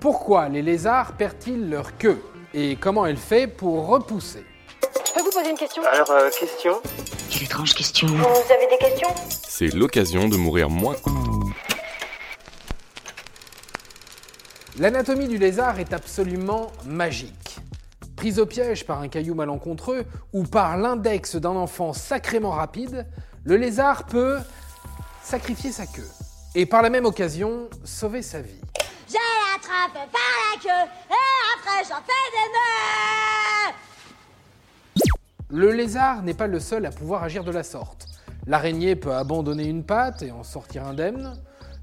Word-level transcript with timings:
Pourquoi 0.00 0.48
les 0.48 0.62
lézards 0.62 1.16
perdent-ils 1.16 1.68
leur 1.68 1.98
queue 1.98 2.22
Et 2.54 2.76
comment 2.76 3.04
elle 3.04 3.16
fait 3.16 3.48
pour 3.48 3.88
repousser 3.88 4.44
Je 5.04 5.12
peux 5.12 5.22
vous 5.22 5.32
poser 5.32 5.50
une 5.50 5.56
question 5.56 5.82
Alors, 5.92 6.10
euh, 6.12 6.30
question 6.30 6.80
Quelle 7.28 7.42
étrange 7.42 7.74
question. 7.74 8.06
Vous 8.06 8.52
avez 8.52 8.68
des 8.70 8.78
questions 8.78 9.08
C'est 9.28 9.74
l'occasion 9.74 10.28
de 10.28 10.36
mourir 10.36 10.70
moins. 10.70 10.94
L'anatomie 14.78 15.26
du 15.26 15.36
lézard 15.36 15.80
est 15.80 15.92
absolument 15.92 16.68
magique. 16.86 17.58
Prise 18.14 18.38
au 18.38 18.46
piège 18.46 18.86
par 18.86 19.00
un 19.00 19.08
caillou 19.08 19.34
malencontreux 19.34 20.04
ou 20.32 20.44
par 20.44 20.76
l'index 20.76 21.34
d'un 21.34 21.56
enfant 21.56 21.92
sacrément 21.92 22.50
rapide, 22.50 23.04
le 23.42 23.56
lézard 23.56 24.06
peut 24.06 24.38
sacrifier 25.24 25.72
sa 25.72 25.86
queue 25.86 26.08
et 26.54 26.66
par 26.66 26.82
la 26.82 26.90
même 26.90 27.04
occasion 27.04 27.68
sauver 27.82 28.22
sa 28.22 28.40
vie. 28.40 28.60
Je 29.08 29.16
par 29.66 29.90
la 29.92 30.06
queue 30.60 30.86
et 31.10 31.26
après 31.56 31.82
j'en 31.88 31.96
fais 31.96 32.28
des 32.32 32.48
Le 35.50 35.72
lézard 35.72 36.22
n'est 36.22 36.34
pas 36.34 36.46
le 36.46 36.60
seul 36.60 36.86
à 36.86 36.90
pouvoir 36.90 37.22
agir 37.22 37.44
de 37.44 37.50
la 37.50 37.62
sorte. 37.62 38.06
L'araignée 38.46 38.96
peut 38.96 39.14
abandonner 39.14 39.64
une 39.64 39.84
patte 39.84 40.22
et 40.22 40.30
en 40.30 40.42
sortir 40.42 40.86
indemne. 40.86 41.34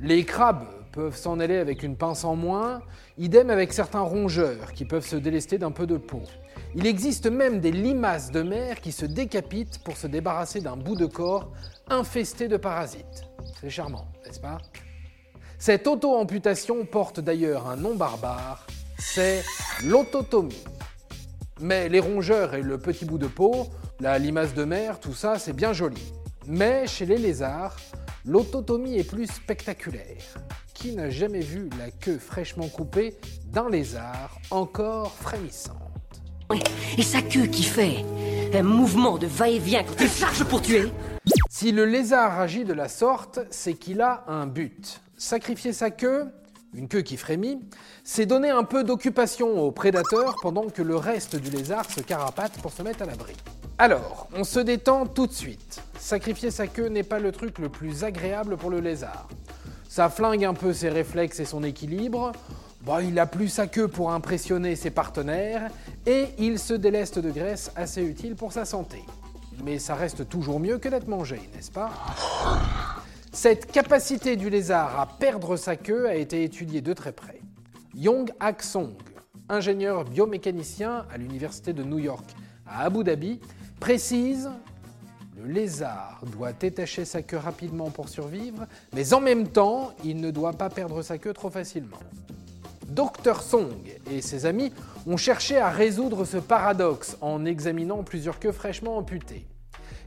Les 0.00 0.24
crabes 0.24 0.66
peuvent 0.92 1.16
s'en 1.16 1.40
aller 1.40 1.56
avec 1.56 1.82
une 1.82 1.96
pince 1.96 2.24
en 2.24 2.36
moins. 2.36 2.82
Idem 3.18 3.50
avec 3.50 3.72
certains 3.72 4.00
rongeurs 4.00 4.72
qui 4.72 4.84
peuvent 4.84 5.06
se 5.06 5.16
délester 5.16 5.58
d'un 5.58 5.70
peu 5.70 5.86
de 5.86 5.96
peau. 5.96 6.22
Il 6.74 6.86
existe 6.86 7.26
même 7.26 7.60
des 7.60 7.72
limaces 7.72 8.30
de 8.30 8.42
mer 8.42 8.80
qui 8.80 8.92
se 8.92 9.06
décapitent 9.06 9.82
pour 9.84 9.96
se 9.96 10.06
débarrasser 10.06 10.60
d'un 10.60 10.76
bout 10.76 10.96
de 10.96 11.06
corps 11.06 11.50
infesté 11.88 12.48
de 12.48 12.56
parasites. 12.56 13.24
C'est 13.60 13.70
charmant, 13.70 14.06
n'est-ce 14.24 14.40
pas? 14.40 14.58
Cette 15.64 15.86
auto-amputation 15.86 16.84
porte 16.84 17.20
d'ailleurs 17.20 17.68
un 17.68 17.76
nom 17.76 17.94
barbare, 17.94 18.66
c'est 18.98 19.44
l'autotomie. 19.84 20.64
Mais 21.60 21.88
les 21.88 22.00
rongeurs 22.00 22.56
et 22.56 22.62
le 22.62 22.78
petit 22.78 23.04
bout 23.04 23.16
de 23.16 23.28
peau, 23.28 23.68
la 24.00 24.18
limace 24.18 24.54
de 24.54 24.64
mer, 24.64 24.98
tout 24.98 25.14
ça, 25.14 25.38
c'est 25.38 25.52
bien 25.52 25.72
joli. 25.72 26.02
Mais 26.48 26.88
chez 26.88 27.06
les 27.06 27.16
lézards, 27.16 27.76
l'autotomie 28.24 28.98
est 28.98 29.08
plus 29.08 29.28
spectaculaire. 29.28 30.34
Qui 30.74 30.96
n'a 30.96 31.10
jamais 31.10 31.38
vu 31.38 31.70
la 31.78 31.92
queue 31.92 32.18
fraîchement 32.18 32.66
coupée 32.66 33.16
d'un 33.46 33.70
lézard 33.70 34.36
encore 34.50 35.12
frémissante? 35.12 35.76
Et 36.98 37.02
sa 37.02 37.22
queue 37.22 37.46
qui 37.46 37.62
fait 37.62 38.04
un 38.52 38.64
mouvement 38.64 39.16
de 39.16 39.28
va-et-vient 39.28 39.84
quand 39.84 40.00
il 40.00 40.10
charge 40.10 40.42
pour 40.42 40.60
tuer? 40.60 40.90
Si 41.48 41.70
le 41.70 41.84
lézard 41.84 42.40
agit 42.40 42.64
de 42.64 42.72
la 42.72 42.88
sorte, 42.88 43.38
c'est 43.50 43.74
qu'il 43.74 44.00
a 44.00 44.24
un 44.26 44.48
but. 44.48 45.00
Sacrifier 45.22 45.72
sa 45.72 45.92
queue, 45.92 46.26
une 46.74 46.88
queue 46.88 47.02
qui 47.02 47.16
frémit, 47.16 47.60
c'est 48.02 48.26
donner 48.26 48.50
un 48.50 48.64
peu 48.64 48.82
d'occupation 48.82 49.60
au 49.60 49.70
prédateur 49.70 50.34
pendant 50.42 50.68
que 50.68 50.82
le 50.82 50.96
reste 50.96 51.36
du 51.36 51.48
lézard 51.48 51.88
se 51.88 52.00
carapate 52.00 52.54
pour 52.60 52.72
se 52.72 52.82
mettre 52.82 53.02
à 53.02 53.06
l'abri. 53.06 53.34
Alors, 53.78 54.26
on 54.34 54.42
se 54.42 54.58
détend 54.58 55.06
tout 55.06 55.28
de 55.28 55.32
suite. 55.32 55.80
Sacrifier 55.96 56.50
sa 56.50 56.66
queue 56.66 56.88
n'est 56.88 57.04
pas 57.04 57.20
le 57.20 57.30
truc 57.30 57.60
le 57.60 57.68
plus 57.68 58.02
agréable 58.02 58.56
pour 58.56 58.68
le 58.68 58.80
lézard. 58.80 59.28
Ça 59.88 60.10
flingue 60.10 60.44
un 60.44 60.54
peu 60.54 60.72
ses 60.72 60.88
réflexes 60.88 61.38
et 61.38 61.44
son 61.44 61.62
équilibre. 61.62 62.32
Bon, 62.80 62.98
il 62.98 63.16
a 63.20 63.26
plus 63.26 63.48
sa 63.48 63.68
queue 63.68 63.86
pour 63.86 64.10
impressionner 64.10 64.74
ses 64.74 64.90
partenaires 64.90 65.70
et 66.04 66.30
il 66.38 66.58
se 66.58 66.74
déleste 66.74 67.20
de 67.20 67.30
graisse 67.30 67.70
assez 67.76 68.02
utile 68.02 68.34
pour 68.34 68.52
sa 68.52 68.64
santé. 68.64 69.04
Mais 69.62 69.78
ça 69.78 69.94
reste 69.94 70.28
toujours 70.28 70.58
mieux 70.58 70.78
que 70.78 70.88
d'être 70.88 71.06
mangé, 71.06 71.48
n'est-ce 71.54 71.70
pas? 71.70 71.90
Cette 73.34 73.72
capacité 73.72 74.36
du 74.36 74.50
lézard 74.50 75.00
à 75.00 75.06
perdre 75.06 75.56
sa 75.56 75.74
queue 75.74 76.06
a 76.06 76.14
été 76.16 76.44
étudiée 76.44 76.82
de 76.82 76.92
très 76.92 77.12
près. 77.12 77.40
Yong 77.94 78.30
Hak 78.38 78.62
Song, 78.62 78.92
ingénieur 79.48 80.04
biomécanicien 80.04 81.06
à 81.10 81.16
l'université 81.16 81.72
de 81.72 81.82
New 81.82 81.98
York 81.98 82.26
à 82.66 82.84
Abu 82.84 83.04
Dhabi, 83.04 83.40
précise 83.80 84.50
le 85.40 85.50
lézard 85.50 86.20
doit 86.30 86.52
détacher 86.52 87.06
sa 87.06 87.22
queue 87.22 87.38
rapidement 87.38 87.90
pour 87.90 88.10
survivre, 88.10 88.66
mais 88.92 89.14
en 89.14 89.20
même 89.20 89.48
temps, 89.48 89.94
il 90.04 90.20
ne 90.20 90.30
doit 90.30 90.52
pas 90.52 90.68
perdre 90.68 91.00
sa 91.00 91.16
queue 91.16 91.32
trop 91.32 91.48
facilement. 91.50 91.98
Dr 92.86 93.42
Song 93.42 93.80
et 94.10 94.20
ses 94.20 94.44
amis 94.44 94.74
ont 95.06 95.16
cherché 95.16 95.56
à 95.56 95.70
résoudre 95.70 96.26
ce 96.26 96.36
paradoxe 96.36 97.16
en 97.22 97.46
examinant 97.46 98.02
plusieurs 98.02 98.38
queues 98.38 98.52
fraîchement 98.52 98.98
amputées. 98.98 99.46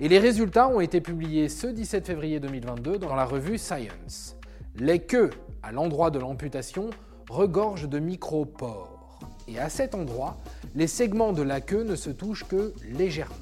Et 0.00 0.08
les 0.08 0.18
résultats 0.18 0.68
ont 0.68 0.80
été 0.80 1.00
publiés 1.00 1.48
ce 1.48 1.66
17 1.66 2.06
février 2.06 2.40
2022 2.40 2.98
dans 2.98 3.14
la 3.14 3.24
revue 3.24 3.58
Science. 3.58 4.36
Les 4.76 5.00
queues, 5.00 5.30
à 5.62 5.70
l'endroit 5.70 6.10
de 6.10 6.18
l'amputation, 6.18 6.90
regorgent 7.28 7.88
de 7.88 7.98
micropores. 7.98 9.18
Et 9.48 9.58
à 9.58 9.68
cet 9.68 9.94
endroit, 9.94 10.38
les 10.74 10.86
segments 10.86 11.32
de 11.32 11.42
la 11.42 11.60
queue 11.60 11.82
ne 11.82 11.96
se 11.96 12.10
touchent 12.10 12.44
que 12.44 12.72
légèrement. 12.90 13.36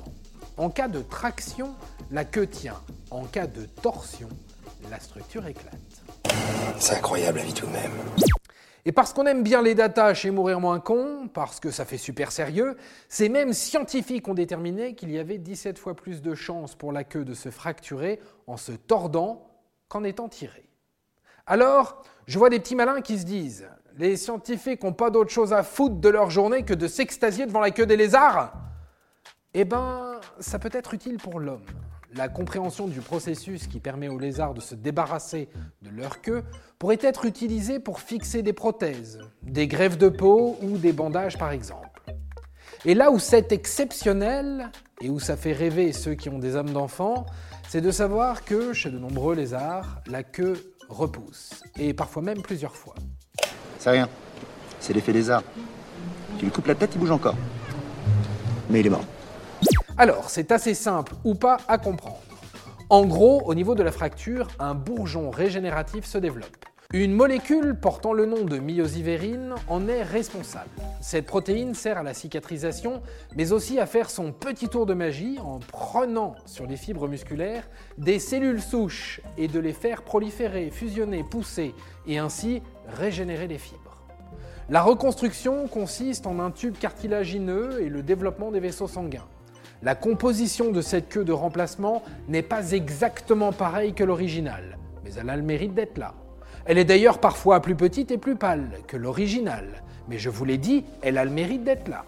En 0.57 0.71
cas 0.71 0.89
de 0.89 1.01
traction, 1.01 1.75
la 2.11 2.25
queue 2.25 2.47
tient. 2.47 2.81
En 3.11 3.25
cas 3.25 3.47
de 3.47 3.63
torsion, 3.63 4.29
la 4.91 4.99
structure 4.99 5.47
éclate. 5.47 5.75
C'est 6.79 6.97
incroyable 6.97 7.39
la 7.39 7.45
vie 7.45 7.55
tout 7.55 7.67
de 7.67 7.73
même. 7.73 7.93
Et 8.87 8.93
parce 8.93 9.13
qu'on 9.13 9.27
aime 9.27 9.43
bien 9.43 9.63
les 9.63 9.75
datas 9.75 10.15
chez 10.15 10.31
Mourir 10.31 10.61
Moins 10.61 10.81
Con, 10.81 11.29
parce 11.33 11.61
que 11.61 11.71
ça 11.71 11.85
fait 11.85 11.99
super 11.99 12.33
sérieux, 12.33 12.77
ces 13.09 13.29
mêmes 13.29 13.53
scientifiques 13.53 14.27
ont 14.29 14.35
déterminé 14.35 14.95
qu'il 14.95 15.11
y 15.11 15.19
avait 15.19 15.39
17 15.39 15.79
fois 15.79 15.95
plus 15.95 16.23
de 16.23 16.35
chances 16.35 16.75
pour 16.75 16.93
la 16.93 17.05
queue 17.05 17.25
de 17.25 17.35
se 17.35 17.51
fracturer 17.51 18.21
en 18.47 18.57
se 18.57 18.73
tordant 18.73 19.51
qu'en 19.89 20.03
étant 20.05 20.29
tirée. 20.29 20.69
Alors, 21.47 22.03
je 22.27 22.39
vois 22.39 22.49
des 22.49 22.61
petits 22.61 22.77
malins 22.77 23.01
qui 23.01 23.19
se 23.19 23.25
disent 23.25 23.69
Les 23.99 24.17
scientifiques 24.17 24.83
n'ont 24.83 24.93
pas 24.93 25.11
d'autre 25.11 25.31
chose 25.31 25.53
à 25.53 25.63
foutre 25.63 25.97
de 25.97 26.09
leur 26.09 26.31
journée 26.31 26.65
que 26.65 26.75
de 26.75 26.87
s'extasier 26.87 27.45
devant 27.45 27.61
la 27.61 27.73
queue 27.73 27.87
des 27.87 27.97
lézards 27.97 28.53
Eh 29.53 29.65
ben, 29.65 30.21
ça 30.39 30.59
peut 30.59 30.71
être 30.73 30.95
utile 30.95 31.19
pour 31.19 31.41
l'homme. 31.41 31.67
La 32.17 32.29
compréhension 32.29 32.89
du 32.89 33.01
processus 33.01 33.69
qui 33.69 33.79
permet 33.79 34.09
aux 34.09 34.19
lézards 34.19 34.55
de 34.55 34.61
se 34.61 34.75
débarrasser 34.75 35.49
de 35.83 35.91
leur 35.91 36.21
queue 36.21 36.43
pourrait 36.79 36.99
être 37.03 37.25
utilisée 37.25 37.79
pour 37.79 38.01
fixer 38.01 38.43
des 38.43 38.53
prothèses, 38.53 39.21
des 39.43 39.69
greffes 39.69 39.99
de 39.99 40.09
peau 40.09 40.59
ou 40.61 40.77
des 40.77 40.93
bandages 40.93 41.39
par 41.39 41.53
exemple. 41.53 42.01
Et 42.85 42.95
là 42.95 43.13
où 43.13 43.19
c'est 43.19 43.53
exceptionnel 43.53 44.71
et 45.01 45.09
où 45.09 45.21
ça 45.21 45.37
fait 45.37 45.53
rêver 45.53 45.93
ceux 45.93 46.15
qui 46.15 46.29
ont 46.29 46.39
des 46.39 46.57
âmes 46.57 46.71
d'enfant, 46.71 47.27
c'est 47.69 47.81
de 47.81 47.91
savoir 47.93 48.45
que 48.45 48.73
chez 48.73 48.91
de 48.91 48.99
nombreux 48.99 49.37
lézards, 49.37 50.03
la 50.07 50.25
queue 50.25 50.75
repousse, 50.89 51.63
et 51.79 51.95
parfois 51.95 52.23
même 52.23 52.43
plusieurs 52.43 52.75
fois. 52.75 52.95
C'est 53.79 53.91
rien. 53.91 54.09
C'est 54.81 54.93
l'effet 54.93 55.13
lézard. 55.13 55.45
Tu 56.39 56.47
lui 56.47 56.51
coupes 56.51 56.67
la 56.67 56.75
tête, 56.75 56.91
il 56.95 56.99
bouge 56.99 57.13
encore. 57.13 57.37
Mais 58.69 58.81
il 58.81 58.87
est 58.87 58.91
mort. 58.91 59.05
Alors, 60.01 60.31
c'est 60.31 60.51
assez 60.51 60.73
simple 60.73 61.13
ou 61.25 61.35
pas 61.35 61.59
à 61.69 61.77
comprendre. 61.77 62.23
En 62.89 63.05
gros, 63.05 63.43
au 63.45 63.55
niveau 63.55 63.75
de 63.75 63.83
la 63.83 63.93
fracture, 63.93 64.49
un 64.59 64.75
bourgeon 64.75 65.29
régénératif 65.29 66.07
se 66.07 66.17
développe. 66.17 66.65
Une 66.95 67.13
molécule 67.13 67.79
portant 67.79 68.15
le 68.15 68.25
nom 68.25 68.47
de 68.47 68.59
myosivérine 68.59 69.57
en 69.69 69.89
est 69.89 70.03
responsable. 70.03 70.71
Cette 71.03 71.27
protéine 71.27 71.75
sert 71.75 71.99
à 71.99 72.03
la 72.03 72.15
cicatrisation, 72.15 73.03
mais 73.37 73.53
aussi 73.53 73.79
à 73.79 73.85
faire 73.85 74.09
son 74.09 74.33
petit 74.33 74.69
tour 74.69 74.87
de 74.87 74.95
magie 74.95 75.39
en 75.39 75.59
prenant 75.59 76.35
sur 76.47 76.67
les 76.67 76.79
fibres 76.79 77.07
musculaires 77.07 77.69
des 77.99 78.21
cellules 78.21 78.63
souches 78.63 79.21
et 79.37 79.49
de 79.49 79.61
les 79.61 79.75
faire 79.75 80.01
proliférer, 80.01 80.71
fusionner, 80.71 81.25
pousser 81.25 81.75
et 82.07 82.17
ainsi 82.17 82.63
régénérer 82.89 83.49
les 83.49 83.59
fibres. 83.59 83.99
La 84.71 84.81
reconstruction 84.81 85.69
consiste 85.69 86.27
en 86.27 86.39
un 86.39 86.53
tube 86.53 86.79
cartilagineux 86.79 87.83
et 87.83 87.91
le 87.91 88.03
développement 88.03 88.51
des 88.51 88.61
vaisseaux 88.61 88.89
sanguins. 88.89 89.29
La 89.83 89.95
composition 89.95 90.73
de 90.73 90.83
cette 90.83 91.09
queue 91.09 91.25
de 91.25 91.33
remplacement 91.33 92.03
n'est 92.29 92.43
pas 92.43 92.73
exactement 92.73 93.51
pareille 93.51 93.95
que 93.95 94.05
l'original, 94.05 94.77
mais 95.03 95.11
elle 95.19 95.31
a 95.31 95.37
le 95.37 95.43
mérite 95.43 95.73
d'être 95.73 95.97
là. 95.97 96.13
Elle 96.67 96.77
est 96.77 96.85
d'ailleurs 96.85 97.19
parfois 97.19 97.61
plus 97.61 97.75
petite 97.75 98.11
et 98.11 98.19
plus 98.19 98.37
pâle 98.37 98.69
que 98.87 98.99
l'original, 98.99 99.83
mais 100.07 100.19
je 100.19 100.29
vous 100.29 100.45
l'ai 100.45 100.59
dit, 100.59 100.85
elle 101.01 101.17
a 101.17 101.25
le 101.25 101.31
mérite 101.31 101.65
d'être 101.65 101.89
là. 101.89 102.05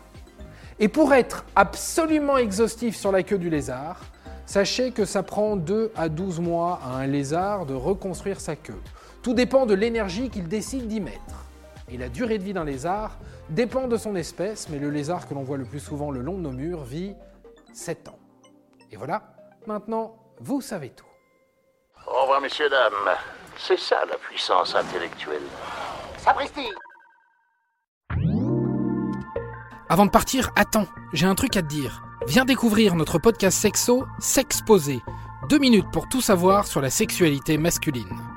Et 0.80 0.88
pour 0.88 1.14
être 1.14 1.46
absolument 1.56 2.36
exhaustif 2.36 2.94
sur 2.94 3.10
la 3.10 3.22
queue 3.22 3.38
du 3.38 3.48
lézard, 3.48 4.02
sachez 4.44 4.90
que 4.90 5.06
ça 5.06 5.22
prend 5.22 5.56
2 5.56 5.92
à 5.96 6.10
12 6.10 6.40
mois 6.40 6.78
à 6.84 6.96
un 6.96 7.06
lézard 7.06 7.64
de 7.64 7.72
reconstruire 7.72 8.38
sa 8.38 8.54
queue. 8.54 8.80
Tout 9.22 9.32
dépend 9.32 9.64
de 9.64 9.72
l'énergie 9.72 10.28
qu'il 10.28 10.46
décide 10.46 10.88
d'y 10.88 11.00
mettre. 11.00 11.46
Et 11.90 11.96
la 11.96 12.10
durée 12.10 12.36
de 12.36 12.44
vie 12.44 12.52
d'un 12.52 12.64
lézard 12.64 13.18
dépend 13.48 13.88
de 13.88 13.96
son 13.96 14.14
espèce, 14.14 14.68
mais 14.68 14.78
le 14.78 14.90
lézard 14.90 15.26
que 15.26 15.32
l'on 15.32 15.42
voit 15.42 15.56
le 15.56 15.64
plus 15.64 15.80
souvent 15.80 16.10
le 16.10 16.20
long 16.20 16.36
de 16.36 16.42
nos 16.42 16.52
murs 16.52 16.82
vit 16.82 17.14
7 17.72 18.08
ans. 18.08 18.18
Et 18.90 18.96
voilà, 18.96 19.34
maintenant, 19.66 20.16
vous 20.40 20.60
savez 20.60 20.90
tout. 20.90 21.06
Au 22.06 22.22
revoir, 22.22 22.40
messieurs, 22.40 22.68
dames. 22.68 23.16
C'est 23.56 23.78
ça 23.78 24.04
la 24.06 24.16
puissance 24.16 24.74
intellectuelle. 24.74 25.42
Sapristi 26.18 26.68
Avant 29.88 30.06
de 30.06 30.10
partir, 30.10 30.50
attends, 30.56 30.86
j'ai 31.12 31.26
un 31.26 31.34
truc 31.34 31.56
à 31.56 31.62
te 31.62 31.66
dire. 31.66 32.02
Viens 32.26 32.44
découvrir 32.44 32.94
notre 32.94 33.18
podcast 33.18 33.58
sexo, 33.58 34.06
S'exposer. 34.18 35.00
Deux 35.48 35.58
minutes 35.58 35.90
pour 35.92 36.08
tout 36.08 36.20
savoir 36.20 36.66
sur 36.66 36.80
la 36.80 36.90
sexualité 36.90 37.58
masculine. 37.58 38.31